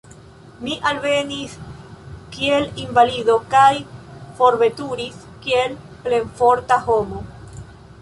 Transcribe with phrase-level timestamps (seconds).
[0.67, 1.53] Mi alvenis
[2.37, 3.69] kiel invalido kaj
[4.41, 7.27] forveturis kiel plenforta homo.